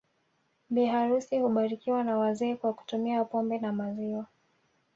[0.69, 4.25] Bi harusi hubarikiwa na wazee kwa kutumia pombe na maziwa